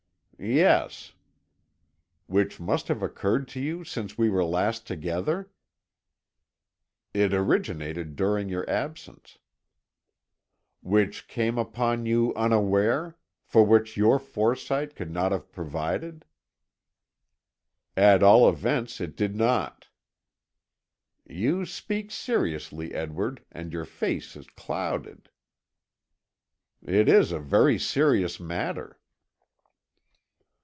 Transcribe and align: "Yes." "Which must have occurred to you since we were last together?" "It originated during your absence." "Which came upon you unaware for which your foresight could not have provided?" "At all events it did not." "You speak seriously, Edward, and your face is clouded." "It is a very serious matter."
"Yes." 0.43 1.13
"Which 2.25 2.59
must 2.59 2.87
have 2.87 3.03
occurred 3.03 3.47
to 3.49 3.59
you 3.59 3.83
since 3.83 4.17
we 4.17 4.27
were 4.27 4.43
last 4.43 4.87
together?" 4.87 5.51
"It 7.13 7.31
originated 7.31 8.15
during 8.15 8.49
your 8.49 8.67
absence." 8.67 9.37
"Which 10.81 11.27
came 11.27 11.59
upon 11.59 12.07
you 12.07 12.33
unaware 12.33 13.17
for 13.45 13.63
which 13.63 13.95
your 13.95 14.17
foresight 14.17 14.95
could 14.95 15.11
not 15.11 15.31
have 15.31 15.51
provided?" 15.51 16.25
"At 17.95 18.23
all 18.23 18.49
events 18.49 18.99
it 18.99 19.15
did 19.15 19.35
not." 19.35 19.89
"You 21.27 21.67
speak 21.67 22.09
seriously, 22.09 22.95
Edward, 22.95 23.45
and 23.51 23.71
your 23.71 23.85
face 23.85 24.35
is 24.35 24.47
clouded." 24.49 25.29
"It 26.83 27.07
is 27.07 27.31
a 27.31 27.37
very 27.39 27.77
serious 27.77 28.39
matter." 28.39 28.97